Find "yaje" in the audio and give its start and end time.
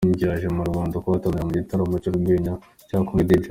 0.29-0.47